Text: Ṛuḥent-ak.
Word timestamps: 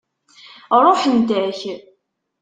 Ṛuḥent-ak. 0.85 1.61